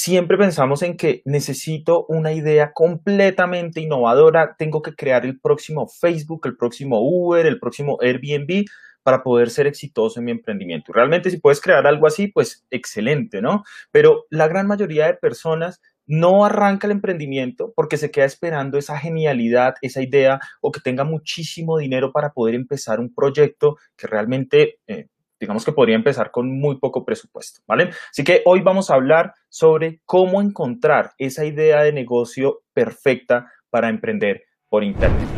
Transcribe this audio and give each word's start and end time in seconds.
siempre 0.00 0.38
pensamos 0.38 0.82
en 0.82 0.96
que 0.96 1.22
necesito 1.24 2.06
una 2.06 2.32
idea 2.32 2.72
completamente 2.72 3.80
innovadora, 3.80 4.54
tengo 4.56 4.80
que 4.80 4.94
crear 4.94 5.26
el 5.26 5.40
próximo 5.40 5.88
Facebook, 5.88 6.42
el 6.46 6.56
próximo 6.56 7.00
Uber, 7.00 7.44
el 7.44 7.58
próximo 7.58 7.98
Airbnb 8.00 8.66
para 9.02 9.24
poder 9.24 9.50
ser 9.50 9.66
exitoso 9.66 10.20
en 10.20 10.26
mi 10.26 10.30
emprendimiento. 10.30 10.92
Realmente 10.92 11.30
si 11.30 11.38
puedes 11.38 11.60
crear 11.60 11.84
algo 11.84 12.06
así, 12.06 12.28
pues 12.28 12.64
excelente, 12.70 13.42
¿no? 13.42 13.64
Pero 13.90 14.26
la 14.30 14.46
gran 14.46 14.68
mayoría 14.68 15.06
de 15.06 15.14
personas 15.14 15.80
no 16.06 16.44
arranca 16.44 16.86
el 16.86 16.92
emprendimiento 16.92 17.72
porque 17.74 17.96
se 17.96 18.12
queda 18.12 18.24
esperando 18.24 18.78
esa 18.78 18.98
genialidad, 18.98 19.74
esa 19.82 20.00
idea 20.00 20.38
o 20.60 20.70
que 20.70 20.80
tenga 20.80 21.02
muchísimo 21.02 21.76
dinero 21.76 22.12
para 22.12 22.30
poder 22.30 22.54
empezar 22.54 23.00
un 23.00 23.12
proyecto 23.12 23.78
que 23.96 24.06
realmente 24.06 24.78
eh, 24.86 25.08
digamos 25.40 25.64
que 25.64 25.72
podría 25.72 25.96
empezar 25.96 26.30
con 26.30 26.50
muy 26.50 26.78
poco 26.78 27.04
presupuesto, 27.04 27.60
¿vale? 27.66 27.90
Así 28.10 28.24
que 28.24 28.42
hoy 28.44 28.60
vamos 28.60 28.90
a 28.90 28.94
hablar 28.94 29.34
sobre 29.48 30.00
cómo 30.04 30.40
encontrar 30.40 31.12
esa 31.18 31.44
idea 31.44 31.82
de 31.82 31.92
negocio 31.92 32.62
perfecta 32.72 33.50
para 33.70 33.88
emprender 33.88 34.44
por 34.68 34.84
Internet. 34.84 35.37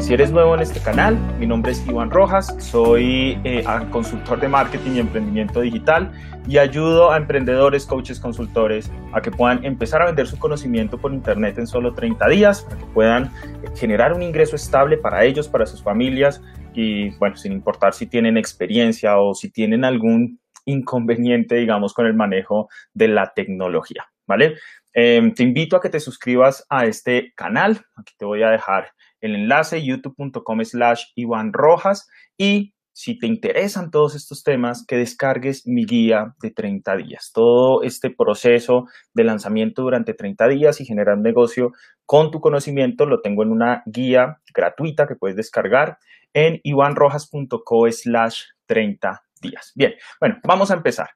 Si 0.00 0.14
eres 0.14 0.30
nuevo 0.30 0.54
en 0.54 0.60
este 0.60 0.78
canal, 0.80 1.18
mi 1.38 1.46
nombre 1.46 1.72
es 1.72 1.84
Iván 1.88 2.10
Rojas, 2.10 2.54
soy 2.58 3.40
eh, 3.44 3.64
consultor 3.90 4.38
de 4.38 4.46
marketing 4.46 4.92
y 4.92 4.98
emprendimiento 5.00 5.62
digital 5.62 6.12
y 6.46 6.58
ayudo 6.58 7.10
a 7.10 7.16
emprendedores, 7.16 7.86
coaches, 7.86 8.20
consultores 8.20 8.90
a 9.12 9.20
que 9.20 9.30
puedan 9.30 9.64
empezar 9.64 10.02
a 10.02 10.06
vender 10.06 10.26
su 10.28 10.38
conocimiento 10.38 10.98
por 10.98 11.12
internet 11.12 11.58
en 11.58 11.66
solo 11.66 11.94
30 11.94 12.28
días, 12.28 12.62
para 12.62 12.76
que 12.76 12.86
puedan 12.86 13.24
eh, 13.24 13.30
generar 13.74 14.12
un 14.12 14.22
ingreso 14.22 14.54
estable 14.54 14.96
para 14.98 15.24
ellos, 15.24 15.48
para 15.48 15.66
sus 15.66 15.82
familias 15.82 16.40
y 16.72 17.10
bueno, 17.16 17.36
sin 17.36 17.52
importar 17.52 17.94
si 17.94 18.06
tienen 18.06 18.36
experiencia 18.36 19.18
o 19.18 19.34
si 19.34 19.50
tienen 19.50 19.84
algún 19.84 20.38
inconveniente, 20.66 21.56
digamos, 21.56 21.94
con 21.94 22.06
el 22.06 22.14
manejo 22.14 22.68
de 22.92 23.08
la 23.08 23.32
tecnología, 23.34 24.04
¿vale? 24.26 24.56
Em, 24.92 25.34
te 25.34 25.42
invito 25.42 25.76
a 25.76 25.80
que 25.80 25.90
te 25.90 26.00
suscribas 26.00 26.64
a 26.68 26.86
este 26.86 27.32
canal. 27.34 27.82
Aquí 27.96 28.14
te 28.16 28.24
voy 28.24 28.42
a 28.42 28.50
dejar 28.50 28.92
el 29.20 29.34
enlace 29.34 29.84
youtube.com 29.84 30.64
slash 30.64 31.04
Iván 31.14 31.52
Rojas 31.52 32.08
y 32.36 32.74
si 32.98 33.18
te 33.18 33.26
interesan 33.26 33.90
todos 33.90 34.14
estos 34.14 34.42
temas, 34.42 34.82
que 34.86 34.96
descargues 34.96 35.66
mi 35.66 35.84
guía 35.84 36.34
de 36.40 36.50
30 36.50 36.96
días. 36.96 37.30
Todo 37.34 37.82
este 37.82 38.08
proceso 38.08 38.86
de 39.12 39.22
lanzamiento 39.22 39.82
durante 39.82 40.14
30 40.14 40.48
días 40.48 40.80
y 40.80 40.86
generar 40.86 41.18
negocio 41.18 41.72
con 42.06 42.30
tu 42.30 42.40
conocimiento 42.40 43.04
lo 43.04 43.20
tengo 43.20 43.42
en 43.42 43.50
una 43.50 43.82
guía 43.84 44.40
gratuita 44.54 45.06
que 45.06 45.14
puedes 45.14 45.36
descargar 45.36 45.98
en 46.32 46.58
ivanrojas.co 46.62 47.92
slash 47.92 48.44
30 48.64 49.22
días. 49.42 49.72
Bien, 49.74 49.92
bueno, 50.18 50.38
vamos 50.42 50.70
a 50.70 50.74
empezar 50.74 51.10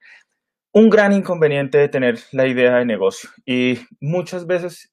un 0.72 0.90
gran 0.90 1.14
inconveniente 1.14 1.78
de 1.78 1.88
tener 1.88 2.18
la 2.32 2.46
idea 2.46 2.76
de 2.76 2.84
negocio 2.84 3.30
y 3.46 3.78
muchas 4.00 4.46
veces 4.46 4.92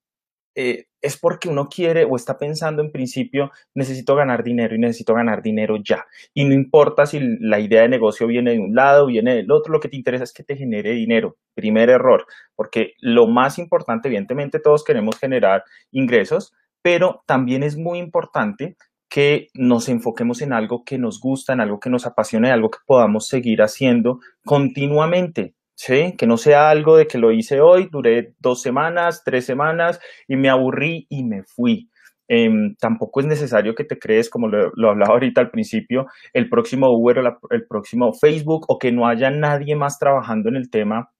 eh, 0.55 0.85
es 1.07 1.17
porque 1.17 1.49
uno 1.49 1.67
quiere 1.67 2.05
o 2.05 2.15
está 2.15 2.37
pensando 2.37 2.81
en 2.81 2.91
principio, 2.91 3.51
necesito 3.73 4.15
ganar 4.15 4.43
dinero 4.43 4.75
y 4.75 4.79
necesito 4.79 5.13
ganar 5.13 5.41
dinero 5.41 5.77
ya. 5.83 6.05
Y 6.33 6.45
no 6.45 6.53
importa 6.53 7.05
si 7.05 7.19
la 7.39 7.59
idea 7.59 7.81
de 7.81 7.89
negocio 7.89 8.27
viene 8.27 8.51
de 8.51 8.59
un 8.59 8.75
lado, 8.75 9.07
viene 9.07 9.35
del 9.35 9.51
otro, 9.51 9.73
lo 9.73 9.79
que 9.79 9.89
te 9.89 9.97
interesa 9.97 10.23
es 10.23 10.33
que 10.33 10.43
te 10.43 10.55
genere 10.55 10.91
dinero. 10.91 11.37
Primer 11.55 11.89
error, 11.89 12.25
porque 12.55 12.93
lo 12.99 13.27
más 13.27 13.57
importante, 13.57 14.07
evidentemente 14.07 14.59
todos 14.59 14.83
queremos 14.83 15.17
generar 15.17 15.63
ingresos, 15.91 16.53
pero 16.81 17.23
también 17.25 17.63
es 17.63 17.77
muy 17.77 17.99
importante 17.99 18.77
que 19.09 19.47
nos 19.53 19.89
enfoquemos 19.89 20.41
en 20.41 20.53
algo 20.53 20.83
que 20.83 20.97
nos 20.97 21.19
gusta, 21.19 21.53
en 21.53 21.61
algo 21.61 21.79
que 21.79 21.89
nos 21.89 22.05
apasione, 22.05 22.51
algo 22.51 22.69
que 22.69 22.79
podamos 22.85 23.27
seguir 23.27 23.61
haciendo 23.61 24.19
continuamente. 24.45 25.56
¿Sí? 25.77 26.15
Que 26.17 26.27
no 26.27 26.37
sea 26.37 26.69
algo 26.69 26.97
de 26.97 27.07
que 27.07 27.19
lo 27.19 27.31
hice 27.31 27.61
hoy, 27.61 27.87
duré 27.91 28.33
dos 28.39 28.61
semanas, 28.61 29.21
tres 29.23 29.45
semanas 29.45 29.99
y 30.27 30.35
me 30.35 30.49
aburrí 30.49 31.05
y 31.09 31.23
me 31.23 31.43
fui. 31.43 31.89
Em, 32.27 32.75
tampoco 32.75 33.21
es 33.21 33.27
necesario 33.27 33.73
que 33.73 33.85
te 33.85 33.97
crees, 33.97 34.29
como 34.29 34.49
lo, 34.49 34.89
hablaba 34.89 35.13
ahorita 35.13 35.39
al 35.39 35.51
principio, 35.51 36.07
el 36.33 36.49
próximo 36.49 36.89
Uber 36.89 37.19
o 37.19 37.37
el 37.51 37.65
próximo 37.67 38.11
Facebook 38.13 38.65
o 38.67 38.77
que 38.79 38.91
no 38.91 39.07
haya 39.07 39.29
nadie 39.29 39.75
más 39.75 39.97
trabajando 39.97 40.49
en 40.49 40.57
el 40.57 40.69
tema 40.69 41.11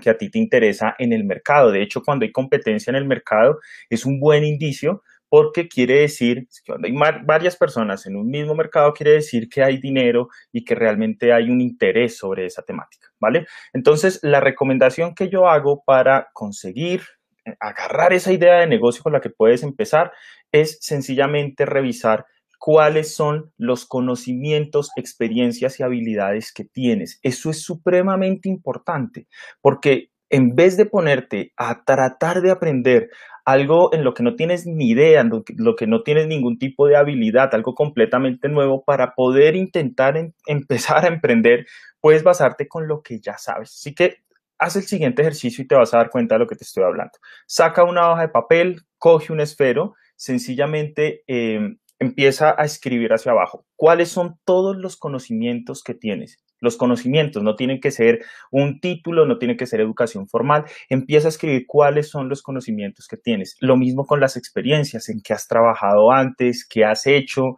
que 0.00 0.10
a 0.10 0.18
ti 0.18 0.30
te 0.30 0.38
interesa 0.38 0.94
en 0.98 1.12
el 1.12 1.24
mercado. 1.24 1.70
De 1.70 1.82
hecho, 1.82 2.02
cuando 2.02 2.24
hay 2.24 2.32
competencia 2.32 2.90
en 2.90 2.96
el 2.96 3.06
mercado, 3.06 3.58
es 3.88 4.04
un 4.04 4.20
buen 4.20 4.44
indicio 4.44 5.02
porque 5.30 5.68
quiere 5.68 6.00
decir 6.00 6.48
que 6.48 6.72
cuando 6.72 6.88
hay 6.88 7.22
varias 7.24 7.56
personas 7.56 8.04
en 8.04 8.16
un 8.16 8.28
mismo 8.28 8.54
mercado, 8.54 8.92
quiere 8.92 9.12
decir 9.12 9.48
que 9.48 9.62
hay 9.62 9.78
dinero 9.78 10.28
y 10.52 10.64
que 10.64 10.74
realmente 10.74 11.32
hay 11.32 11.48
un 11.48 11.60
interés 11.60 12.18
sobre 12.18 12.46
esa 12.46 12.62
temática, 12.62 13.08
¿vale? 13.20 13.46
Entonces, 13.72 14.18
la 14.22 14.40
recomendación 14.40 15.14
que 15.14 15.28
yo 15.28 15.48
hago 15.48 15.84
para 15.84 16.28
conseguir 16.32 17.02
eh, 17.46 17.54
agarrar 17.60 18.12
esa 18.12 18.32
idea 18.32 18.58
de 18.58 18.66
negocio 18.66 19.04
con 19.04 19.12
la 19.12 19.20
que 19.20 19.30
puedes 19.30 19.62
empezar 19.62 20.12
es 20.50 20.78
sencillamente 20.80 21.64
revisar 21.64 22.26
cuáles 22.58 23.14
son 23.14 23.52
los 23.56 23.86
conocimientos, 23.86 24.90
experiencias 24.96 25.80
y 25.80 25.84
habilidades 25.84 26.52
que 26.52 26.64
tienes. 26.64 27.20
Eso 27.22 27.50
es 27.50 27.62
supremamente 27.62 28.48
importante 28.48 29.28
porque 29.62 30.09
en 30.30 30.54
vez 30.54 30.76
de 30.76 30.86
ponerte 30.86 31.52
a 31.56 31.84
tratar 31.84 32.40
de 32.40 32.52
aprender 32.52 33.10
algo 33.44 33.92
en 33.92 34.04
lo 34.04 34.14
que 34.14 34.22
no 34.22 34.36
tienes 34.36 34.66
ni 34.66 34.90
idea, 34.90 35.20
en 35.20 35.30
lo 35.30 35.74
que, 35.74 35.86
no 35.86 36.02
tienes 36.02 36.28
ningún 36.28 36.58
tipo 36.58 36.86
de 36.86 36.96
habilidad, 36.96 37.54
algo 37.54 37.74
completamente 37.74 38.48
nuevo 38.48 38.84
para 38.84 39.14
poder 39.14 39.56
intentar 39.56 40.14
empezar 40.46 41.04
a 41.04 41.08
emprender, 41.08 41.66
puedes 42.00 42.22
basarte 42.22 42.68
con 42.68 42.86
lo 42.86 43.02
que 43.02 43.20
ya 43.20 43.36
sabes. 43.38 43.70
Así 43.70 43.94
que 43.94 44.18
haz 44.58 44.76
el 44.76 44.84
siguiente 44.84 45.22
ejercicio 45.22 45.64
y 45.64 45.66
te 45.66 45.74
vas 45.74 45.92
a 45.94 45.98
dar 45.98 46.10
cuenta 46.10 46.36
de 46.36 46.40
lo 46.40 46.46
que 46.46 46.56
te 46.56 46.64
estoy 46.64 46.84
hablando. 46.84 47.12
Saca 47.46 47.82
una 47.82 48.10
hoja 48.10 48.22
de 48.22 48.28
papel, 48.28 48.82
coge 48.98 49.32
un 49.32 49.40
esfero, 49.40 49.94
sencillamente 50.16 51.22
em, 51.26 51.78
empieza 51.98 52.54
a 52.56 52.64
escribir 52.64 53.12
hacia 53.12 53.32
abajo. 53.32 53.64
¿Cuáles 53.74 54.10
son 54.10 54.38
todos 54.44 54.76
los 54.76 54.96
conocimientos 54.96 55.82
que 55.82 55.94
tienes? 55.94 56.38
Los 56.60 56.76
conocimientos 56.76 57.42
no 57.42 57.56
tienen 57.56 57.80
que 57.80 57.90
ser 57.90 58.20
un 58.50 58.80
título, 58.80 59.26
no 59.26 59.38
tiene 59.38 59.56
que 59.56 59.66
ser 59.66 59.80
educación 59.80 60.28
formal. 60.28 60.64
Empieza 60.88 61.28
a 61.28 61.30
escribir 61.30 61.66
cuáles 61.66 62.08
son 62.08 62.28
los 62.28 62.42
conocimientos 62.42 63.08
que 63.08 63.16
tienes. 63.16 63.56
Lo 63.60 63.76
mismo 63.76 64.06
con 64.06 64.20
las 64.20 64.36
experiencias, 64.36 65.08
en 65.08 65.20
qué 65.22 65.32
has 65.32 65.48
trabajado 65.48 66.10
antes, 66.12 66.66
qué 66.68 66.84
has 66.84 67.06
hecho, 67.06 67.56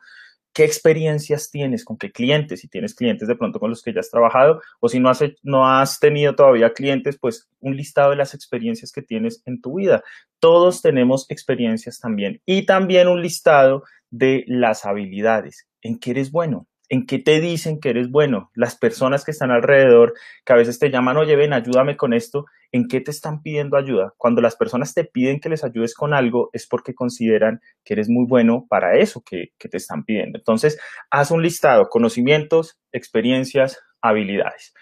qué 0.52 0.64
experiencias 0.64 1.50
tienes, 1.50 1.84
con 1.84 1.96
qué 1.96 2.12
clientes, 2.12 2.60
si 2.60 2.68
tienes 2.68 2.94
clientes 2.94 3.26
de 3.26 3.36
pronto 3.36 3.58
con 3.58 3.70
los 3.70 3.82
que 3.82 3.92
ya 3.92 4.00
has 4.00 4.10
trabajado 4.10 4.60
o 4.80 4.88
si 4.88 5.00
no 5.00 5.08
has, 5.08 5.22
no 5.42 5.66
has 5.66 5.98
tenido 5.98 6.34
todavía 6.34 6.72
clientes, 6.72 7.19
pues 7.19 7.48
un 7.60 7.76
listado 7.76 8.10
de 8.10 8.16
las 8.16 8.34
experiencias 8.34 8.92
que 8.92 9.02
tienes 9.02 9.42
en 9.46 9.60
tu 9.60 9.76
vida. 9.76 10.02
Todos 10.40 10.82
tenemos 10.82 11.26
experiencias 11.30 12.00
también 12.00 12.40
y 12.44 12.66
también 12.66 13.08
un 13.08 13.22
listado 13.22 13.84
de 14.10 14.44
las 14.46 14.84
habilidades, 14.84 15.66
en 15.80 15.98
qué 15.98 16.10
eres 16.10 16.30
bueno, 16.30 16.66
en 16.92 17.06
qué 17.06 17.19
te 17.19 17.41
dicen 17.41 17.80
que 17.80 17.88
eres 17.88 18.10
bueno, 18.10 18.50
las 18.54 18.76
personas 18.76 19.25
que 19.25 19.30
están 19.30 19.50
alrededor, 19.50 20.12
que 20.44 20.53
a 20.53 20.56
veces 20.56 20.78
te 20.78 20.91
llaman, 20.91 21.16
oye, 21.16 21.36
ven, 21.36 21.54
ayúdame 21.54 21.97
con 21.97 22.12
esto, 22.12 22.44
¿en 22.70 22.86
qué 22.86 23.00
te 23.00 23.10
están 23.10 23.41
pidiendo 23.41 23.78
ayuda? 23.78 24.12
Cuando 24.19 24.42
las 24.42 24.56
personas 24.56 24.92
te 24.92 25.04
piden 25.04 25.41
que 25.41 25.48
les 25.48 25.64
ayudes 25.64 25.94
con 25.94 26.12
algo, 26.12 26.50
es 26.52 26.66
porque 26.66 26.94
consideran 26.94 27.62
que 27.82 27.94
eres 27.94 28.10
muy 28.10 28.26
bueno 28.26 28.66
para 28.69 28.98
eso 28.98 29.22
que, 29.25 29.52
que 29.56 29.70
te 29.70 29.78
están 29.78 30.04
pidiendo. 30.04 30.38
Entonces, 30.38 30.78
haz 31.10 31.31
un 31.31 31.42
listado, 31.42 31.88
conocimientos, 31.88 32.78
experiencias, 32.92 33.81
habilidades. 34.02 34.75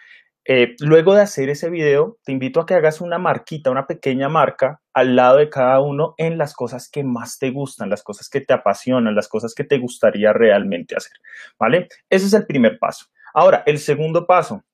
Eh, 0.46 0.74
luego 0.80 1.14
de 1.14 1.22
hacer 1.22 1.50
ese 1.50 1.70
video, 1.70 2.18
te 2.24 2.32
invito 2.32 2.60
a 2.60 2.66
que 2.66 2.74
hagas 2.74 3.00
una 3.00 3.18
marquita, 3.18 3.70
una 3.70 3.86
pequeña 3.86 4.28
marca 4.28 4.80
al 4.94 5.14
lado 5.14 5.36
de 5.36 5.50
cada 5.50 5.80
uno 5.80 6.14
en 6.16 6.38
las 6.38 6.54
cosas 6.54 6.88
que 6.90 7.04
más 7.04 7.38
te 7.38 7.50
gustan, 7.50 7.90
las 7.90 8.02
cosas 8.02 8.28
que 8.28 8.40
te 8.40 8.54
apasionan, 8.54 9.14
las 9.14 9.28
cosas 9.28 9.54
que 9.54 9.64
te 9.64 9.78
gustaría 9.78 10.32
realmente 10.32 10.96
hacer, 10.96 11.12
¿vale? 11.58 11.88
Ese 12.08 12.26
es 12.26 12.32
el 12.32 12.46
primer 12.46 12.78
paso. 12.78 13.06
Ahora, 13.34 13.62
el 13.66 13.78
segundo 13.78 14.26
paso, 14.26 14.64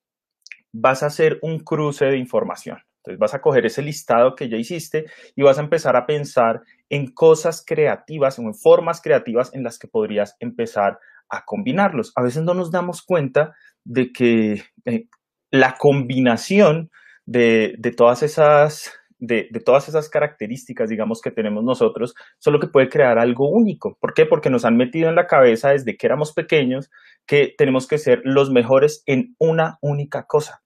vas 0.71 1.03
a 1.03 1.07
hacer 1.07 1.39
un 1.41 1.59
cruce 1.59 2.05
de 2.05 2.17
información. 2.17 2.79
Entonces 2.97 3.19
vas 3.19 3.33
a 3.33 3.41
coger 3.41 3.65
ese 3.65 3.81
listado 3.81 4.35
que 4.35 4.49
ya 4.49 4.57
hiciste 4.57 5.05
y 5.35 5.41
vas 5.43 5.57
a 5.57 5.61
empezar 5.61 5.95
a 5.95 6.05
pensar 6.05 6.61
en 6.89 7.11
cosas 7.13 7.63
creativas, 7.65 8.37
en 8.39 8.53
formas 8.53 9.01
creativas 9.01 9.53
en 9.53 9.63
las 9.63 9.79
que 9.79 9.87
podrías 9.87 10.35
empezar 10.39 10.99
a 11.29 11.45
combinarlos. 11.45 12.11
A 12.15 12.21
veces 12.21 12.43
no 12.43 12.53
nos 12.53 12.71
damos 12.71 13.01
cuenta 13.01 13.55
de 13.83 14.11
que 14.11 14.63
eh, 14.85 15.07
la 15.51 15.75
combinación 15.77 16.91
de, 17.25 17.77
todas 17.95 18.23
esas 18.23 18.91
de, 19.19 19.49
todas 19.65 19.89
esas 19.89 20.09
características, 20.09 20.89
digamos, 20.89 21.21
que 21.21 21.31
tenemos 21.31 21.63
nosotros, 21.63 22.15
solo 22.37 22.59
que 22.59 22.67
puede 22.67 22.89
crear 22.89 23.17
algo 23.17 23.49
único. 23.49 23.97
¿Por 23.99 24.13
qué? 24.13 24.25
Porque 24.25 24.49
nos 24.49 24.65
han 24.65 24.77
metido 24.77 25.09
en 25.09 25.15
la 25.15 25.27
cabeza 25.27 25.69
desde 25.69 25.97
que 25.97 26.07
éramos 26.07 26.33
pequeños 26.33 26.89
que 27.25 27.53
tenemos 27.57 27.87
que 27.87 27.97
ser 27.97 28.21
los 28.23 28.51
mejores 28.51 29.03
en 29.05 29.35
una 29.39 29.77
única 29.81 30.23
cosa. 30.23 30.61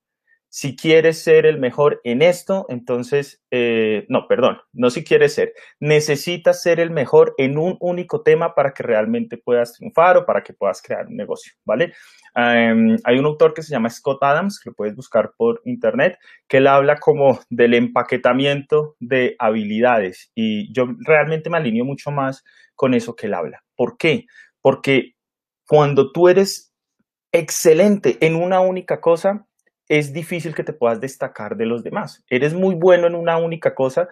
Si 0.53 0.75
quieres 0.75 1.23
ser 1.23 1.45
el 1.45 1.59
mejor 1.59 2.01
en 2.03 2.21
esto, 2.21 2.65
entonces, 2.67 3.41
eh, 3.51 4.05
no, 4.09 4.27
perdón, 4.27 4.57
no 4.73 4.89
si 4.89 5.01
quieres 5.01 5.33
ser, 5.33 5.53
necesitas 5.79 6.61
ser 6.61 6.81
el 6.81 6.91
mejor 6.91 7.33
en 7.37 7.57
un 7.57 7.77
único 7.79 8.21
tema 8.21 8.53
para 8.53 8.73
que 8.73 8.83
realmente 8.83 9.37
puedas 9.37 9.71
triunfar 9.71 10.17
o 10.17 10.25
para 10.25 10.43
que 10.43 10.51
puedas 10.51 10.81
crear 10.81 11.07
un 11.07 11.15
negocio, 11.15 11.53
¿vale? 11.63 11.93
Hay 12.33 13.17
un 13.17 13.25
autor 13.25 13.53
que 13.53 13.63
se 13.63 13.71
llama 13.71 13.89
Scott 13.89 14.21
Adams, 14.23 14.59
que 14.59 14.71
lo 14.71 14.75
puedes 14.75 14.93
buscar 14.93 15.31
por 15.37 15.61
internet, 15.63 16.17
que 16.49 16.57
él 16.57 16.67
habla 16.67 16.97
como 16.97 17.39
del 17.49 17.73
empaquetamiento 17.73 18.97
de 18.99 19.37
habilidades 19.39 20.31
y 20.35 20.73
yo 20.73 20.85
realmente 20.99 21.49
me 21.49 21.57
alineo 21.57 21.85
mucho 21.85 22.11
más 22.11 22.43
con 22.75 22.93
eso 22.93 23.15
que 23.15 23.27
él 23.27 23.35
habla. 23.35 23.63
¿Por 23.77 23.97
qué? 23.97 24.25
Porque 24.59 25.13
cuando 25.65 26.11
tú 26.11 26.27
eres 26.27 26.73
excelente 27.31 28.17
en 28.19 28.35
una 28.35 28.59
única 28.59 28.99
cosa, 28.99 29.47
es 29.91 30.13
difícil 30.13 30.55
que 30.55 30.63
te 30.63 30.71
puedas 30.71 31.01
destacar 31.01 31.57
de 31.57 31.65
los 31.65 31.83
demás. 31.83 32.23
Eres 32.29 32.53
muy 32.53 32.75
bueno 32.75 33.07
en 33.07 33.15
una 33.15 33.35
única 33.35 33.75
cosa, 33.75 34.07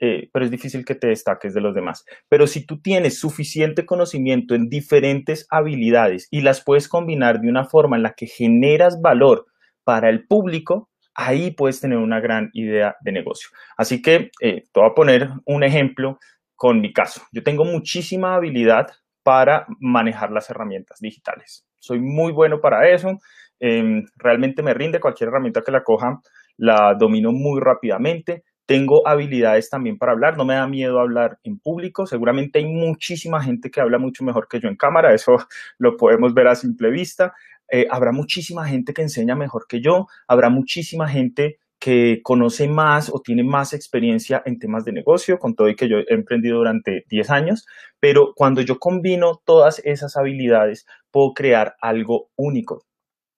eh, 0.00 0.30
pero 0.32 0.44
es 0.44 0.50
difícil 0.52 0.84
que 0.84 0.94
te 0.94 1.08
destaques 1.08 1.52
de 1.54 1.60
los 1.60 1.74
demás. 1.74 2.04
Pero 2.28 2.46
si 2.46 2.64
tú 2.64 2.80
tienes 2.80 3.18
suficiente 3.18 3.84
conocimiento 3.84 4.54
en 4.54 4.68
diferentes 4.68 5.48
habilidades 5.50 6.28
y 6.30 6.42
las 6.42 6.62
puedes 6.62 6.86
combinar 6.86 7.40
de 7.40 7.48
una 7.48 7.64
forma 7.64 7.96
en 7.96 8.04
la 8.04 8.12
que 8.12 8.28
generas 8.28 9.02
valor 9.02 9.46
para 9.82 10.08
el 10.08 10.24
público, 10.24 10.88
ahí 11.14 11.50
puedes 11.50 11.80
tener 11.80 11.98
una 11.98 12.20
gran 12.20 12.50
idea 12.52 12.94
de 13.00 13.10
negocio. 13.10 13.48
Así 13.76 14.00
que 14.02 14.30
eh, 14.40 14.62
te 14.72 14.80
voy 14.80 14.88
a 14.88 14.94
poner 14.94 15.30
un 15.46 15.64
ejemplo 15.64 16.20
con 16.54 16.80
mi 16.80 16.92
caso. 16.92 17.22
Yo 17.32 17.42
tengo 17.42 17.64
muchísima 17.64 18.36
habilidad 18.36 18.86
para 19.24 19.66
manejar 19.80 20.30
las 20.30 20.48
herramientas 20.48 21.00
digitales. 21.00 21.66
Soy 21.80 21.98
muy 21.98 22.30
bueno 22.30 22.60
para 22.60 22.88
eso. 22.88 23.18
Em, 23.60 24.04
realmente 24.16 24.62
me 24.62 24.74
rinde 24.74 25.00
cualquier 25.00 25.28
herramienta 25.28 25.62
que 25.62 25.72
la 25.72 25.82
coja, 25.82 26.20
la 26.56 26.94
domino 26.98 27.32
muy 27.32 27.60
rápidamente. 27.60 28.44
Tengo 28.66 29.06
habilidades 29.06 29.68
también 29.68 29.98
para 29.98 30.12
hablar, 30.12 30.38
no 30.38 30.44
me 30.44 30.54
da 30.54 30.66
miedo 30.66 30.98
hablar 30.98 31.38
en 31.44 31.58
público. 31.58 32.06
Seguramente 32.06 32.58
hay 32.60 32.66
muchísima 32.66 33.42
gente 33.42 33.70
que 33.70 33.80
habla 33.80 33.98
mucho 33.98 34.24
mejor 34.24 34.48
que 34.48 34.60
yo 34.60 34.68
en 34.68 34.76
cámara, 34.76 35.14
eso 35.14 35.36
lo 35.78 35.96
podemos 35.96 36.34
ver 36.34 36.48
a 36.48 36.54
simple 36.54 36.90
vista. 36.90 37.34
Eh, 37.70 37.86
habrá 37.90 38.12
muchísima 38.12 38.66
gente 38.66 38.92
que 38.92 39.02
enseña 39.02 39.34
mejor 39.34 39.66
que 39.68 39.80
yo, 39.80 40.06
habrá 40.28 40.50
muchísima 40.50 41.08
gente 41.08 41.58
que 41.78 42.20
conoce 42.22 42.66
más 42.68 43.10
o 43.12 43.20
tiene 43.20 43.44
más 43.44 43.74
experiencia 43.74 44.42
en 44.46 44.58
temas 44.58 44.84
de 44.84 44.92
negocio, 44.92 45.38
con 45.38 45.54
todo 45.54 45.68
y 45.68 45.76
que 45.76 45.88
yo 45.88 45.98
he 45.98 46.14
emprendido 46.14 46.58
durante 46.58 47.04
10 47.10 47.30
años, 47.30 47.66
pero 48.00 48.32
cuando 48.34 48.62
yo 48.62 48.78
combino 48.78 49.42
todas 49.44 49.82
esas 49.84 50.16
habilidades, 50.16 50.86
puedo 51.10 51.34
crear 51.34 51.74
algo 51.82 52.30
único. 52.36 52.86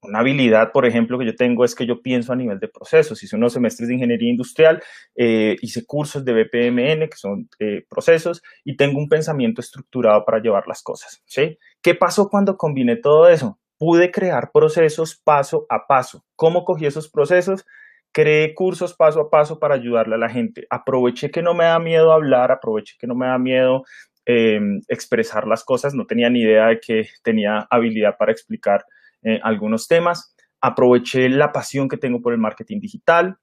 Una 0.06 0.20
habilidad, 0.20 0.72
por 0.72 0.86
ejemplo, 0.86 1.18
que 1.18 1.26
yo 1.26 1.34
tengo 1.34 1.64
es 1.64 1.74
que 1.74 1.86
yo 1.86 2.00
pienso 2.00 2.32
a 2.32 2.36
nivel 2.36 2.58
de 2.60 2.68
procesos. 2.68 3.22
Hice 3.22 3.36
unos 3.36 3.52
semestres 3.52 3.88
de 3.88 3.94
ingeniería 3.94 4.30
industrial, 4.30 4.82
eh, 5.16 5.56
hice 5.60 5.84
cursos 5.84 6.24
de 6.24 6.32
BPMN, 6.32 7.08
que 7.08 7.16
son 7.16 7.48
eh, 7.58 7.84
procesos, 7.88 8.42
y 8.64 8.76
tengo 8.76 8.98
un 8.98 9.08
pensamiento 9.08 9.60
estructurado 9.60 10.24
para 10.24 10.40
llevar 10.40 10.66
las 10.68 10.82
cosas. 10.82 11.22
¿sí? 11.26 11.58
¿Qué 11.82 11.94
pasó 11.94 12.28
cuando 12.28 12.56
combiné 12.56 12.96
todo 12.96 13.28
eso? 13.28 13.58
Pude 13.78 14.10
crear 14.10 14.50
procesos 14.52 15.16
paso 15.16 15.66
a 15.68 15.86
paso. 15.86 16.24
¿Cómo 16.36 16.64
cogí 16.64 16.86
esos 16.86 17.10
procesos? 17.10 17.66
Creé 18.12 18.54
cursos 18.54 18.94
paso 18.94 19.20
a 19.20 19.28
paso 19.28 19.58
para 19.58 19.74
ayudarle 19.74 20.14
a 20.14 20.18
la 20.18 20.30
gente. 20.30 20.66
Aproveché 20.70 21.30
que 21.30 21.42
no 21.42 21.52
me 21.52 21.64
da 21.64 21.78
miedo 21.78 22.12
hablar, 22.12 22.50
aproveché 22.50 22.96
que 22.98 23.06
no 23.06 23.14
me 23.14 23.26
da 23.26 23.38
miedo 23.38 23.84
em, 24.24 24.80
expresar 24.88 25.46
las 25.46 25.64
cosas. 25.64 25.94
No 25.94 26.06
tenía 26.06 26.30
ni 26.30 26.40
idea 26.40 26.68
de 26.68 26.80
que 26.80 27.08
tenía 27.22 27.66
habilidad 27.70 28.16
para 28.16 28.32
explicar 28.32 28.86
eh, 29.26 29.40
algunos 29.42 29.88
temas, 29.88 30.36
aproveché 30.60 31.28
la 31.28 31.50
pasión 31.50 31.88
que 31.88 31.96
tengo 31.96 32.22
por 32.22 32.32
el 32.32 32.38
marketing 32.38 32.78
digital, 32.78 33.36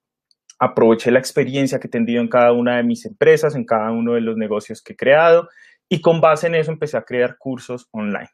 aproveché 0.57 1.11
la 1.11 1.19
experiencia 1.19 1.77
que 1.77 1.87
he 1.87 1.91
tenido 1.91 2.21
en 2.21 2.29
cada 2.29 2.53
una 2.53 2.77
de 2.77 2.83
mis 2.83 3.05
empresas, 3.05 3.53
en 3.53 3.65
cada 3.65 3.91
uno 3.91 4.13
de 4.13 4.21
los 4.21 4.37
negocios 4.37 4.81
que 4.81 4.93
he 4.93 4.95
creado 4.95 5.49
y 5.89 5.99
con 5.99 6.21
base 6.21 6.47
en 6.47 6.55
eso 6.55 6.71
empecé 6.71 6.95
a 6.95 7.03
crear 7.03 7.35
cursos 7.37 7.89
online. 7.91 8.29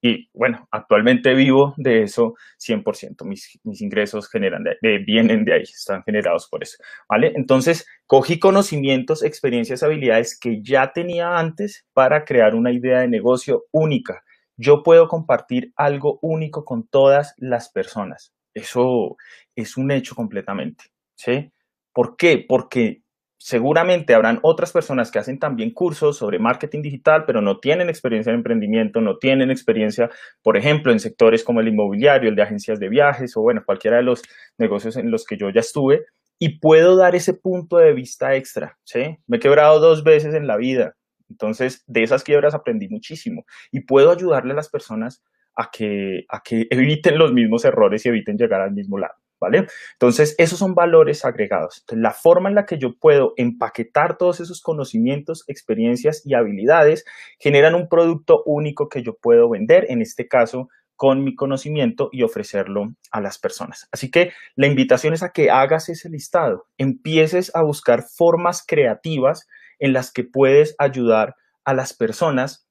Y 0.00 0.30
bueno, 0.32 0.68
actualmente 0.70 1.34
vivo 1.34 1.74
de 1.76 2.04
eso 2.04 2.34
100%. 2.64 3.26
Mis, 3.26 3.58
mis 3.64 3.82
ingresos 3.82 4.30
generan 4.30 4.62
vienen 5.04 5.44
de 5.44 5.54
ahí, 5.54 5.62
están 5.62 6.04
generados 6.04 6.46
por 6.48 6.62
eso. 6.62 6.76
¿Vale? 7.08 7.32
Entonces, 7.34 7.84
cogí 8.06 8.38
conocimientos, 8.38 9.24
experiencias, 9.24 9.82
habilidades 9.82 10.38
que 10.38 10.62
ya 10.62 10.92
tenía 10.92 11.36
antes 11.36 11.84
para 11.92 12.24
crear 12.24 12.54
una 12.54 12.72
idea 12.72 13.00
de 13.00 13.08
negocio 13.08 13.64
única 13.72 14.22
yo 14.60 14.82
puedo 14.82 15.08
compartir 15.08 15.72
algo 15.74 16.18
único 16.20 16.64
con 16.64 16.86
todas 16.86 17.34
las 17.38 17.70
personas. 17.70 18.34
Eso 18.52 19.16
es 19.56 19.78
un 19.78 19.90
hecho 19.90 20.14
completamente, 20.14 20.84
¿sí? 21.14 21.50
¿Por 21.94 22.16
qué? 22.16 22.44
Porque 22.46 23.02
seguramente 23.38 24.12
habrán 24.12 24.38
otras 24.42 24.70
personas 24.70 25.10
que 25.10 25.18
hacen 25.18 25.38
también 25.38 25.70
cursos 25.70 26.18
sobre 26.18 26.38
marketing 26.38 26.82
digital, 26.82 27.24
pero 27.26 27.40
no 27.40 27.58
tienen 27.58 27.88
experiencia 27.88 28.30
en 28.30 28.36
emprendimiento, 28.36 29.00
no 29.00 29.16
tienen 29.16 29.50
experiencia, 29.50 30.10
por 30.42 30.58
ejemplo, 30.58 30.92
en 30.92 31.00
sectores 31.00 31.42
como 31.42 31.60
el 31.60 31.68
inmobiliario, 31.68 32.28
el 32.28 32.36
de 32.36 32.42
agencias 32.42 32.78
de 32.78 32.90
viajes 32.90 33.34
o, 33.38 33.40
bueno, 33.40 33.62
cualquiera 33.64 33.96
de 33.96 34.02
los 34.02 34.22
negocios 34.58 34.96
en 34.96 35.10
los 35.10 35.24
que 35.24 35.38
yo 35.38 35.48
ya 35.48 35.60
estuve, 35.60 36.04
y 36.38 36.58
puedo 36.58 36.96
dar 36.96 37.14
ese 37.14 37.32
punto 37.32 37.78
de 37.78 37.94
vista 37.94 38.34
extra, 38.34 38.78
¿sí? 38.84 39.16
Me 39.26 39.38
he 39.38 39.40
quebrado 39.40 39.80
dos 39.80 40.04
veces 40.04 40.34
en 40.34 40.46
la 40.46 40.58
vida, 40.58 40.96
entonces, 41.30 41.84
de 41.86 42.02
esas 42.02 42.24
quiebras 42.24 42.54
aprendí 42.54 42.88
muchísimo 42.88 43.46
y 43.70 43.80
puedo 43.80 44.10
ayudarle 44.10 44.52
a 44.52 44.56
las 44.56 44.68
personas 44.68 45.22
a 45.54 45.70
que, 45.70 46.24
a 46.28 46.42
que 46.42 46.66
eviten 46.70 47.18
los 47.18 47.32
mismos 47.32 47.64
errores 47.64 48.04
y 48.04 48.08
eviten 48.08 48.36
llegar 48.36 48.60
al 48.60 48.72
mismo 48.72 48.98
lado. 48.98 49.14
¿Vale? 49.40 49.68
Entonces, 49.92 50.34
esos 50.36 50.58
son 50.58 50.74
valores 50.74 51.24
agregados. 51.24 51.82
la 51.88 52.10
forma 52.10 52.50
en 52.50 52.54
la 52.54 52.66
que 52.66 52.76
yo 52.76 52.98
puedo 52.98 53.32
empaquetar 53.38 54.18
todos 54.18 54.38
esos 54.40 54.60
conocimientos, 54.60 55.44
experiencias 55.46 56.20
y 56.26 56.34
habilidades 56.34 57.06
generan 57.38 57.74
un 57.74 57.88
producto 57.88 58.42
único 58.44 58.90
que 58.90 59.02
yo 59.02 59.16
puedo 59.16 59.48
vender, 59.48 59.86
en 59.88 60.02
este 60.02 60.28
caso, 60.28 60.68
con 60.94 61.24
mi 61.24 61.34
conocimiento 61.34 62.10
y 62.12 62.22
ofrecerlo 62.22 62.94
a 63.10 63.22
las 63.22 63.38
personas. 63.38 63.88
Así 63.92 64.10
que 64.10 64.32
la 64.56 64.66
invitación 64.66 65.14
es 65.14 65.22
a 65.22 65.32
que 65.32 65.48
hagas 65.50 65.88
ese 65.88 66.10
listado, 66.10 66.66
empieces 66.76 67.50
a 67.54 67.62
buscar 67.62 68.02
formas 68.02 68.62
creativas 68.66 69.48
en 69.80 69.92
las 69.92 70.12
que 70.12 70.22
puedes 70.22 70.76
ayudar 70.78 71.34
a 71.64 71.74
las 71.74 71.92
personas 71.92 72.68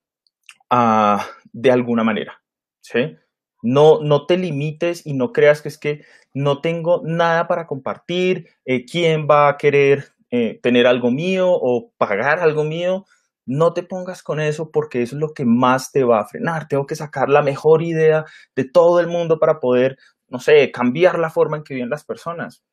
ah, 0.69 1.27
de 1.51 1.71
alguna 1.71 2.03
manera. 2.03 2.41
¿sí? 2.81 3.17
No, 3.61 3.99
no 4.01 4.25
te 4.25 4.37
limites 4.37 5.05
y 5.05 5.13
no 5.13 5.33
creas 5.33 5.61
que 5.61 5.67
es 5.67 5.77
que 5.77 6.05
no 6.33 6.61
tengo 6.61 7.01
nada 7.03 7.47
para 7.47 7.67
compartir, 7.67 8.47
eh, 8.65 8.85
quién 8.85 9.27
va 9.29 9.49
a 9.49 9.57
querer 9.57 10.13
eh, 10.31 10.59
tener 10.61 10.87
algo 10.87 11.11
mío 11.11 11.49
o 11.51 11.91
pagar 11.97 12.39
algo 12.39 12.63
mío. 12.63 13.05
No 13.45 13.73
te 13.73 13.81
pongas 13.81 14.21
con 14.21 14.39
eso 14.39 14.71
porque 14.71 15.01
eso 15.01 15.15
es 15.15 15.19
lo 15.19 15.33
que 15.33 15.43
más 15.43 15.91
te 15.91 16.03
va 16.03 16.19
a 16.19 16.25
frenar. 16.25 16.67
Tengo 16.67 16.85
que 16.85 16.95
sacar 16.95 17.29
la 17.29 17.41
mejor 17.41 17.81
idea 17.81 18.25
de 18.55 18.63
todo 18.63 18.99
el 18.99 19.07
mundo 19.07 19.39
para 19.39 19.59
poder, 19.59 19.97
no 20.27 20.39
sé, 20.39 20.71
cambiar 20.71 21.17
la 21.17 21.31
forma 21.31 21.57
en 21.57 21.63
que 21.63 21.73
viven 21.73 21.89
las 21.89 22.05
personas 22.05 22.63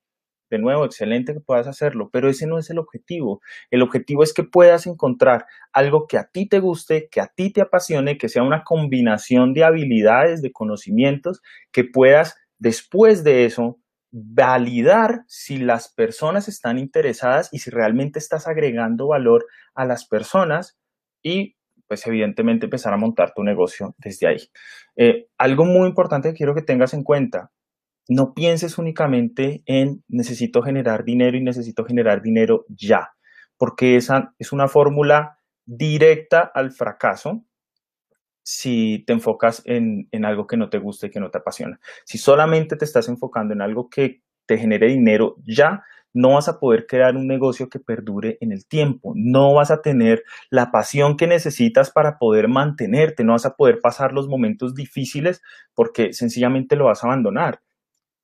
de 0.50 0.58
nuevo, 0.58 0.84
excelente 0.84 1.32
que 1.34 1.40
puedas 1.40 1.66
hacerlo, 1.66 2.10
pero 2.12 2.28
ese 2.28 2.46
no 2.46 2.58
es 2.58 2.70
el 2.70 2.78
objetivo. 2.78 3.40
El 3.70 3.82
objetivo 3.82 4.22
es 4.22 4.32
que 4.32 4.44
puedas 4.44 4.86
encontrar 4.86 5.46
algo 5.72 6.06
que 6.06 6.18
a 6.18 6.28
ti 6.28 6.48
te 6.48 6.60
guste, 6.60 7.08
que 7.10 7.20
a 7.20 7.28
ti 7.28 7.52
te 7.52 7.60
apasione, 7.62 8.18
que 8.18 8.28
sea 8.28 8.42
una 8.42 8.64
combinación 8.64 9.54
de 9.54 9.64
habilidades, 9.64 10.42
de 10.42 10.52
conocimientos, 10.52 11.42
que 11.72 11.84
puedas 11.84 12.36
después 12.58 13.24
de 13.24 13.44
eso 13.44 13.78
validar 14.10 15.24
si 15.26 15.58
las 15.58 15.92
personas 15.92 16.48
están 16.48 16.78
interesadas 16.78 17.50
y 17.52 17.58
si 17.58 17.70
realmente 17.70 18.18
estás 18.18 18.46
agregando 18.46 19.08
valor 19.08 19.46
a 19.74 19.84
las 19.84 20.06
personas 20.06 20.78
y 21.22 21.56
pues 21.86 22.06
evidentemente 22.06 22.66
empezar 22.66 22.92
a 22.92 22.96
montar 22.96 23.32
tu 23.34 23.42
negocio 23.42 23.94
desde 23.98 24.26
ahí. 24.26 24.50
Eh, 24.96 25.28
algo 25.38 25.64
muy 25.64 25.88
importante 25.88 26.30
que 26.30 26.36
quiero 26.36 26.54
que 26.54 26.62
tengas 26.62 26.94
en 26.94 27.04
cuenta, 27.04 27.52
no 28.08 28.34
pienses 28.34 28.78
únicamente 28.78 29.62
en 29.66 30.02
necesito 30.08 30.62
generar 30.62 31.04
dinero 31.04 31.36
y 31.36 31.42
necesito 31.42 31.84
generar 31.84 32.22
dinero 32.22 32.64
ya, 32.68 33.10
porque 33.56 33.96
esa 33.96 34.34
es 34.38 34.52
una 34.52 34.68
fórmula 34.68 35.38
directa 35.64 36.40
al 36.54 36.70
fracaso 36.70 37.44
si 38.42 39.02
te 39.06 39.12
enfocas 39.12 39.60
en, 39.64 40.08
algo 40.24 40.46
que 40.46 40.56
no 40.56 40.70
te 40.70 40.78
gusta 40.78 41.06
y 41.06 41.10
que 41.10 41.18
no 41.18 41.32
te 41.32 41.38
apasiona. 41.38 41.80
Si 42.04 42.16
solamente 42.16 42.76
te 42.76 42.84
estás 42.84 43.08
enfocando 43.08 43.52
en 43.52 43.60
algo 43.60 43.90
que 43.90 44.22
te 44.46 44.56
genere 44.56 44.86
dinero 44.86 45.34
ya, 45.44 45.82
no 46.12 46.34
vas 46.34 46.48
a 46.48 46.60
poder 46.60 46.86
crear 46.86 47.16
un 47.16 47.26
negocio 47.26 47.68
que 47.68 47.80
perdure 47.80 48.38
en 48.40 48.52
el 48.52 48.64
tiempo, 48.66 49.12
no 49.16 49.52
vas 49.52 49.72
a 49.72 49.82
tener 49.82 50.22
la 50.48 50.70
pasión 50.70 51.16
que 51.16 51.26
necesitas 51.26 51.90
para 51.90 52.18
poder 52.18 52.46
mantenerte, 52.46 53.24
no 53.24 53.32
vas 53.32 53.46
a 53.46 53.56
poder 53.56 53.80
pasar 53.80 54.12
los 54.12 54.28
momentos 54.28 54.74
difíciles 54.74 55.42
porque 55.74 56.12
sencillamente 56.12 56.76
lo 56.76 56.84
vas 56.84 57.02
a 57.02 57.08
abandonar. 57.08 57.60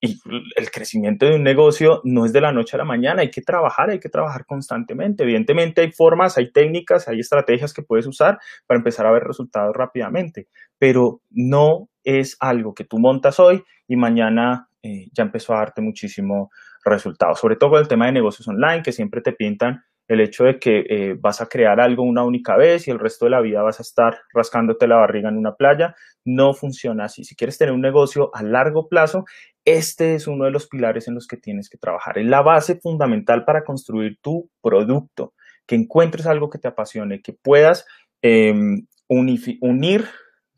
Y 0.04 0.18
el 0.56 0.70
crecimiento 0.72 1.26
de 1.26 1.36
un 1.36 1.44
negocio 1.44 2.00
no 2.02 2.24
es 2.24 2.32
de 2.32 2.40
la 2.40 2.50
noche 2.50 2.76
a 2.76 2.78
la 2.78 2.84
mañana, 2.84 3.22
hay 3.22 3.30
que 3.30 3.40
trabajar, 3.40 3.90
hay 3.90 4.00
que 4.00 4.08
trabajar 4.08 4.44
constantemente. 4.46 5.22
Evidentemente 5.22 5.80
hay 5.80 5.92
formas, 5.92 6.36
hay 6.36 6.50
técnicas, 6.50 7.06
hay 7.06 7.20
estrategias 7.20 7.72
que 7.72 7.82
puedes 7.82 8.08
usar 8.08 8.40
para 8.66 8.78
empezar 8.78 9.06
a 9.06 9.12
ver 9.12 9.22
resultados 9.22 9.72
rápidamente, 9.76 10.48
pero 10.76 11.20
no 11.30 11.88
es 12.02 12.36
algo 12.40 12.74
que 12.74 12.82
tú 12.84 12.98
montas 12.98 13.38
hoy 13.38 13.62
y 13.86 13.94
mañana 13.94 14.68
eh, 14.82 15.06
ya 15.12 15.22
empezó 15.22 15.54
a 15.54 15.58
darte 15.58 15.80
muchísimo 15.82 16.50
resultado, 16.84 17.36
sobre 17.36 17.54
todo 17.54 17.70
con 17.70 17.80
el 17.80 17.86
tema 17.86 18.06
de 18.06 18.12
negocios 18.12 18.48
online, 18.48 18.82
que 18.82 18.90
siempre 18.90 19.20
te 19.20 19.32
pintan 19.32 19.84
el 20.08 20.20
hecho 20.20 20.44
de 20.44 20.58
que 20.58 20.84
eh, 20.88 21.16
vas 21.18 21.40
a 21.40 21.46
crear 21.46 21.80
algo 21.80 22.02
una 22.02 22.24
única 22.24 22.56
vez 22.56 22.86
y 22.86 22.90
el 22.90 22.98
resto 22.98 23.24
de 23.24 23.30
la 23.30 23.40
vida 23.40 23.62
vas 23.62 23.78
a 23.78 23.82
estar 23.82 24.18
rascándote 24.34 24.86
la 24.86 24.96
barriga 24.96 25.28
en 25.28 25.38
una 25.38 25.54
playa. 25.54 25.94
No 26.24 26.54
funciona 26.54 27.04
así. 27.04 27.24
Si 27.24 27.36
quieres 27.36 27.56
tener 27.56 27.72
un 27.72 27.80
negocio 27.80 28.30
a 28.34 28.42
largo 28.42 28.88
plazo, 28.88 29.24
este 29.64 30.14
es 30.14 30.26
uno 30.26 30.44
de 30.44 30.50
los 30.50 30.66
pilares 30.66 31.08
en 31.08 31.14
los 31.14 31.26
que 31.26 31.36
tienes 31.36 31.68
que 31.68 31.78
trabajar. 31.78 32.18
Es 32.18 32.26
la 32.26 32.42
base 32.42 32.80
fundamental 32.80 33.44
para 33.44 33.64
construir 33.64 34.18
tu 34.20 34.50
producto, 34.60 35.34
que 35.66 35.76
encuentres 35.76 36.26
algo 36.26 36.50
que 36.50 36.58
te 36.58 36.68
apasione, 36.68 37.22
que 37.22 37.32
puedas 37.32 37.86
em, 38.22 38.86
unir 39.08 40.08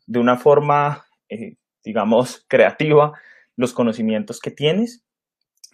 de 0.07 0.19
una 0.19 0.37
forma, 0.37 1.05
eh, 1.29 1.55
digamos, 1.83 2.45
creativa 2.47 3.13
los 3.55 3.73
conocimientos 3.73 4.39
que 4.39 4.51
tienes 4.51 5.03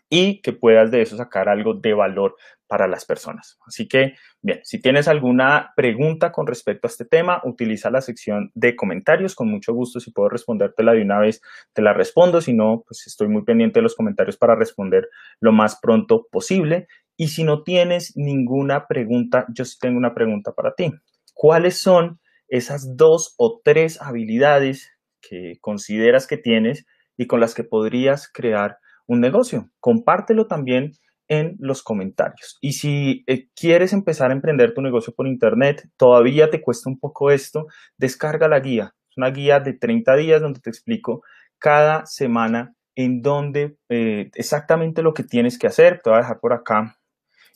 y 0.09 0.41
que 0.41 0.53
puedas 0.53 0.91
de 0.91 1.01
eso 1.01 1.15
sacar 1.17 1.47
algo 1.47 1.73
de 1.73 1.93
valor 1.93 2.35
para 2.71 2.87
las 2.87 3.03
personas. 3.03 3.59
Así 3.67 3.85
que, 3.85 4.13
bien, 4.41 4.61
si 4.63 4.79
tienes 4.79 5.09
alguna 5.09 5.73
pregunta 5.75 6.31
con 6.31 6.47
respecto 6.47 6.87
a 6.87 6.89
este 6.89 7.03
tema, 7.03 7.41
utiliza 7.43 7.91
la 7.91 7.99
sección 7.99 8.49
de 8.55 8.77
comentarios. 8.77 9.35
Con 9.35 9.51
mucho 9.51 9.73
gusto, 9.73 9.99
si 9.99 10.11
puedo 10.11 10.29
respondértela 10.29 10.93
de 10.93 11.01
una 11.01 11.19
vez, 11.19 11.41
te 11.73 11.81
la 11.81 11.91
respondo. 11.91 12.39
Si 12.39 12.53
no, 12.53 12.85
pues 12.87 13.05
estoy 13.07 13.27
muy 13.27 13.43
pendiente 13.43 13.79
de 13.79 13.83
los 13.83 13.93
comentarios 13.93 14.37
para 14.37 14.55
responder 14.55 15.09
lo 15.41 15.51
más 15.51 15.79
pronto 15.81 16.27
posible. 16.31 16.87
Y 17.17 17.27
si 17.27 17.43
no 17.43 17.63
tienes 17.63 18.13
ninguna 18.15 18.87
pregunta, 18.87 19.47
yo 19.53 19.65
sí 19.65 19.77
tengo 19.77 19.97
una 19.97 20.13
pregunta 20.13 20.53
para 20.53 20.73
ti. 20.73 20.93
¿Cuáles 21.33 21.77
son 21.77 22.21
esas 22.47 22.95
dos 22.95 23.35
o 23.37 23.59
tres 23.61 24.01
habilidades 24.01 24.89
que 25.19 25.57
consideras 25.59 26.25
que 26.25 26.37
tienes 26.37 26.85
y 27.17 27.27
con 27.27 27.41
las 27.41 27.53
que 27.53 27.65
podrías 27.65 28.31
crear 28.31 28.77
un 29.07 29.19
negocio. 29.19 29.69
Compártelo 29.81 30.47
también 30.47 30.93
en 31.31 31.55
los 31.59 31.81
comentarios. 31.81 32.57
Y 32.59 32.73
si 32.73 33.23
eh, 33.25 33.47
quieres 33.55 33.93
empezar 33.93 34.31
a 34.31 34.33
emprender 34.33 34.73
tu 34.73 34.81
negocio 34.81 35.13
por 35.15 35.27
internet, 35.27 35.87
todavía 35.95 36.49
te 36.49 36.61
cuesta 36.61 36.89
un 36.89 36.99
poco 36.99 37.31
esto, 37.31 37.67
descarga 37.97 38.49
la 38.49 38.59
guía. 38.59 38.93
Es 39.09 39.15
una 39.15 39.29
guía 39.29 39.61
de 39.61 39.71
30 39.71 40.13
días 40.17 40.41
donde 40.41 40.59
te 40.59 40.69
explico 40.69 41.23
cada 41.57 42.05
semana 42.05 42.75
en 42.95 43.21
donde 43.21 43.77
eh, 43.87 44.29
exactamente 44.35 45.01
lo 45.01 45.13
que 45.13 45.23
tienes 45.23 45.57
que 45.57 45.67
hacer. 45.67 46.01
Te 46.03 46.09
voy 46.09 46.17
a 46.17 46.23
dejar 46.23 46.41
por 46.41 46.51
acá 46.51 46.97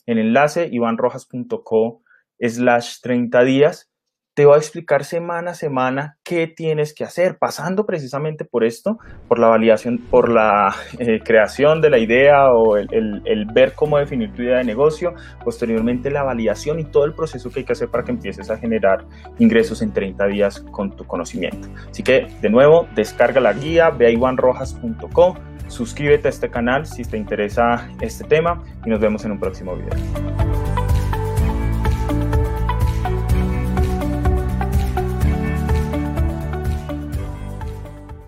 el 0.06 0.20
enlace 0.20 0.70
ivanrojas.co 0.72 2.02
slash 2.40 3.00
30 3.02 3.44
días 3.44 3.90
te 4.36 4.44
va 4.44 4.56
a 4.56 4.58
explicar 4.58 5.04
semana 5.04 5.52
a 5.52 5.54
semana 5.54 6.18
qué 6.22 6.46
tienes 6.46 6.92
que 6.92 7.04
hacer, 7.04 7.38
pasando 7.38 7.86
precisamente 7.86 8.44
por 8.44 8.64
esto, 8.64 8.98
por 9.28 9.38
la 9.38 9.46
validación, 9.46 9.96
por 9.96 10.30
la 10.30 10.76
eh, 10.98 11.20
creación 11.24 11.80
de 11.80 11.88
la 11.88 11.96
idea 11.96 12.52
o 12.52 12.76
el, 12.76 13.22
el, 13.24 13.46
ver 13.46 13.72
cómo 13.72 13.96
definir 13.96 14.34
tu 14.34 14.42
idea 14.42 14.58
de 14.58 14.64
negocio, 14.64 15.14
posteriormente 15.42 16.10
la 16.10 16.22
validación 16.22 16.78
y 16.78 16.84
todo 16.84 17.06
el 17.06 17.14
proceso 17.14 17.50
que 17.50 17.60
hay 17.60 17.64
que 17.64 17.72
hacer 17.72 17.88
para 17.88 18.04
que 18.04 18.10
empieces 18.10 18.50
a 18.50 18.58
generar 18.58 19.06
ingresos 19.38 19.80
en 19.80 19.94
30 19.94 20.26
días 20.26 20.60
con 20.70 20.94
tu 20.94 21.06
conocimiento. 21.06 21.68
Así 21.90 22.02
que, 22.02 22.26
de 22.42 22.50
nuevo, 22.50 22.88
descarga 22.94 23.40
la 23.40 23.54
guía, 23.54 23.88
ve 23.88 24.08
a 24.08 24.10
iwanrojas.com, 24.10 25.34
suscríbete 25.68 26.28
a 26.28 26.30
este 26.30 26.50
canal 26.50 26.84
si 26.84 27.04
te 27.04 27.16
interesa 27.16 27.88
este 28.02 28.24
tema 28.24 28.62
y 28.84 28.90
nos 28.90 29.00
vemos 29.00 29.24
en 29.24 29.32
un 29.32 29.40
próximo 29.40 29.74
video. 29.74 30.65